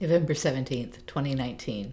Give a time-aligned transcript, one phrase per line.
[0.00, 1.92] November 17th, 2019.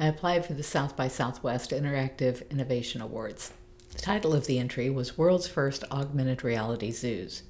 [0.00, 3.52] I applied for the South by Southwest Interactive Innovation Awards.
[3.90, 7.42] The title of the entry was World's First Augmented Reality Zoos.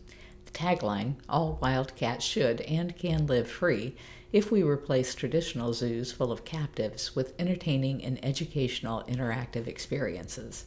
[0.46, 3.94] The tagline, All wildcats should and can live free
[4.32, 10.64] if we replace traditional zoos full of captives with entertaining and educational interactive experiences.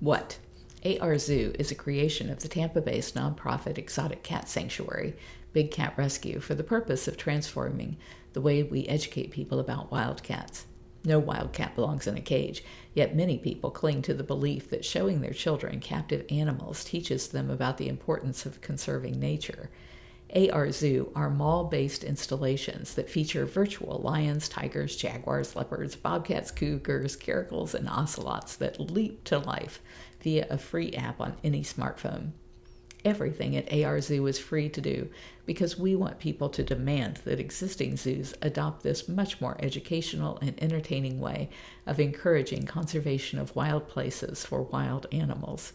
[0.00, 0.40] What?
[0.84, 5.14] AR Zoo is a creation of the Tampa based nonprofit exotic cat sanctuary,
[5.52, 7.96] Big Cat Rescue, for the purpose of transforming
[8.32, 10.66] the way we educate people about wildcats.
[11.04, 12.64] No wildcat belongs in a cage,
[12.94, 17.48] yet many people cling to the belief that showing their children captive animals teaches them
[17.50, 19.70] about the importance of conserving nature.
[20.34, 27.16] AR Zoo are mall based installations that feature virtual lions, tigers, jaguars, leopards, bobcats, cougars,
[27.16, 29.80] caracals, and ocelots that leap to life
[30.22, 32.32] via a free app on any smartphone.
[33.04, 35.08] Everything at AR Zoo is free to do
[35.44, 40.54] because we want people to demand that existing zoos adopt this much more educational and
[40.62, 41.50] entertaining way
[41.84, 45.72] of encouraging conservation of wild places for wild animals.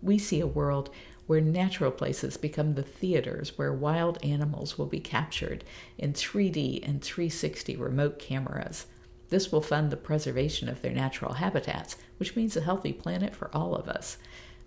[0.00, 0.90] We see a world
[1.26, 5.64] where natural places become the theaters where wild animals will be captured
[5.98, 8.86] in 3D and 360 remote cameras.
[9.28, 13.50] This will fund the preservation of their natural habitats, which means a healthy planet for
[13.54, 14.18] all of us.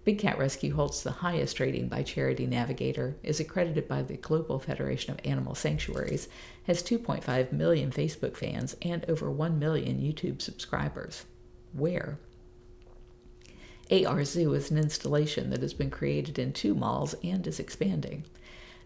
[0.03, 4.57] Big Cat Rescue holds the highest rating by Charity Navigator, is accredited by the Global
[4.57, 6.27] Federation of Animal Sanctuaries,
[6.63, 11.25] has 2.5 million Facebook fans, and over 1 million YouTube subscribers.
[11.73, 12.17] Where?
[13.91, 18.25] AR Zoo is an installation that has been created in two malls and is expanding.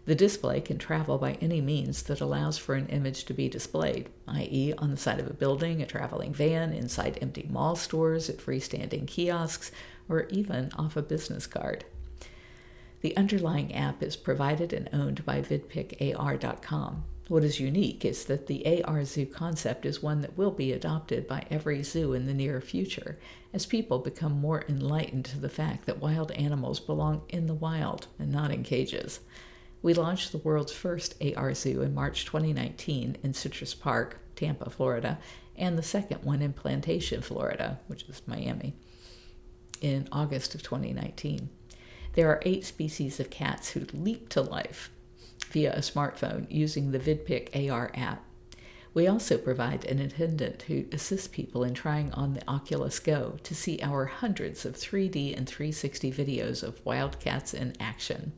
[0.06, 4.08] The display can travel by any means that allows for an image to be displayed,
[4.28, 8.38] i.e., on the side of a building, a traveling van, inside empty mall stores, at
[8.38, 9.72] freestanding kiosks,
[10.08, 11.84] or even off a business card.
[13.00, 17.04] The underlying app is provided and owned by vidpicAR.com.
[17.26, 21.26] What is unique is that the AR Zoo concept is one that will be adopted
[21.26, 23.18] by every zoo in the near future
[23.52, 28.06] as people become more enlightened to the fact that wild animals belong in the wild
[28.20, 29.18] and not in cages.
[29.86, 35.20] We launched the world's first AR Zoo in March 2019 in Citrus Park, Tampa, Florida,
[35.54, 38.74] and the second one in Plantation, Florida, which is Miami
[39.80, 41.50] in August of 2019.
[42.14, 44.90] There are eight species of cats who leap to life
[45.50, 48.24] via a smartphone using the VidPic AR app.
[48.92, 53.54] We also provide an attendant who assists people in trying on the Oculus Go to
[53.54, 58.32] see our hundreds of 3D and 360 videos of wild cats in action.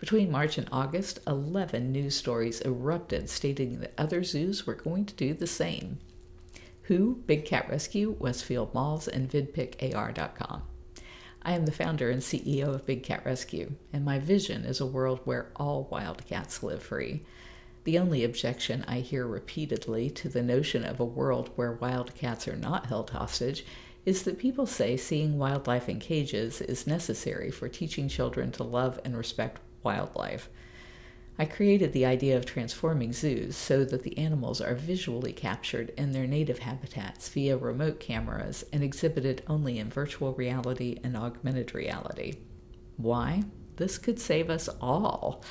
[0.00, 5.14] Between March and August, 11 news stories erupted stating that other zoos were going to
[5.14, 5.98] do the same.
[6.84, 10.62] Who, Big Cat Rescue, Westfield Malls, and VidPicAR.com.
[11.42, 14.86] I am the founder and CEO of Big Cat Rescue, and my vision is a
[14.86, 17.22] world where all wild cats live free.
[17.84, 22.48] The only objection I hear repeatedly to the notion of a world where wild cats
[22.48, 23.66] are not held hostage
[24.06, 28.98] is that people say seeing wildlife in cages is necessary for teaching children to love
[29.04, 30.48] and respect wildlife.
[31.38, 36.12] I created the idea of transforming zoos so that the animals are visually captured in
[36.12, 42.34] their native habitats via remote cameras and exhibited only in virtual reality and augmented reality.
[42.98, 43.44] Why?
[43.76, 45.42] This could save us all.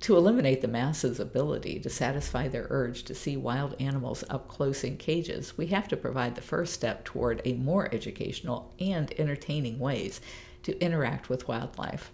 [0.00, 4.84] To eliminate the masses' ability to satisfy their urge to see wild animals up close
[4.84, 9.78] in cages, we have to provide the first step toward a more educational and entertaining
[9.78, 10.20] ways
[10.62, 12.10] to interact with wildlife.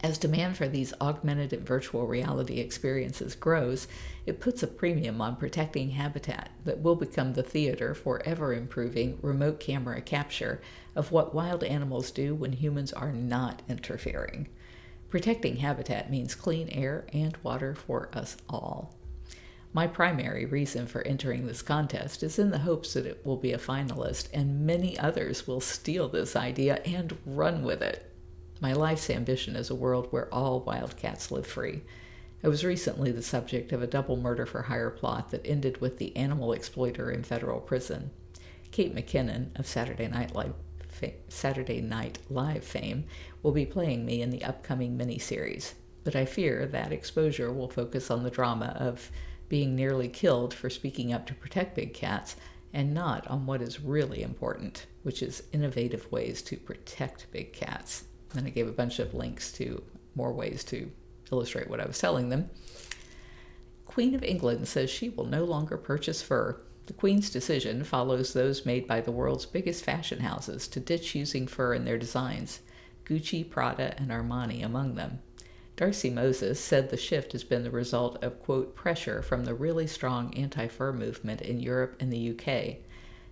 [0.00, 3.88] As demand for these augmented and virtual reality experiences grows,
[4.26, 9.18] it puts a premium on protecting habitat that will become the theater for ever improving
[9.22, 10.60] remote camera capture
[10.94, 14.48] of what wild animals do when humans are not interfering.
[15.10, 18.94] Protecting habitat means clean air and water for us all.
[19.72, 23.52] My primary reason for entering this contest is in the hopes that it will be
[23.52, 28.07] a finalist and many others will steal this idea and run with it.
[28.60, 31.82] My life's ambition is a world where all wildcats live free.
[32.42, 35.98] I was recently the subject of a double murder for hire plot that ended with
[35.98, 38.10] the animal exploiter in federal prison.
[38.72, 40.54] Kate McKinnon of Saturday Night Live,
[41.28, 43.04] Saturday Night Live fame
[43.44, 48.10] will be playing me in the upcoming miniseries, but I fear that exposure will focus
[48.10, 49.10] on the drama of
[49.48, 52.34] being nearly killed for speaking up to protect big cats
[52.72, 58.04] and not on what is really important, which is innovative ways to protect big cats.
[58.34, 59.82] And I gave a bunch of links to
[60.14, 60.90] more ways to
[61.32, 62.50] illustrate what I was telling them.
[63.86, 66.60] Queen of England says she will no longer purchase fur.
[66.86, 71.46] The Queen's decision follows those made by the world's biggest fashion houses to ditch using
[71.46, 72.60] fur in their designs,
[73.04, 75.20] Gucci, Prada, and Armani among them.
[75.76, 79.86] Darcy Moses said the shift has been the result of, quote, pressure from the really
[79.86, 82.78] strong anti fur movement in Europe and the UK.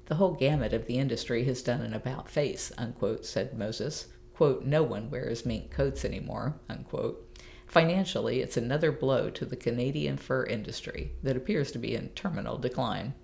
[0.07, 4.07] The whole gamut of the industry has done an about face, unquote, said Moses.
[4.37, 7.27] Quote, no one wears mink coats anymore, unquote.
[7.67, 12.59] Financially, it's another blow to the Canadian fur industry that appears to be in terminal
[12.59, 13.15] decline.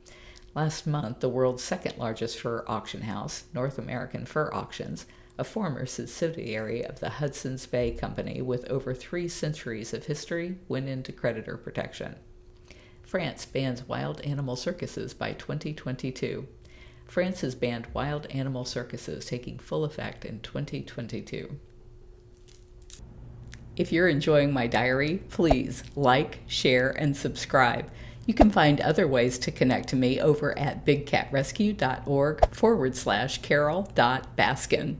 [0.54, 5.04] Last month, the world's second largest fur auction house, North American Fur Auctions,
[5.36, 10.88] a former subsidiary of the Hudson's Bay Company with over three centuries of history, went
[10.88, 12.16] into creditor protection.
[13.02, 16.48] France bans wild animal circuses by 2022.
[17.06, 21.58] France has banned wild animal circuses taking full effect in 2022.
[23.76, 27.90] If you're enjoying my diary, please like, share, and subscribe.
[28.26, 34.96] You can find other ways to connect to me over at bigcatrescue.org forward slash carole.baskin.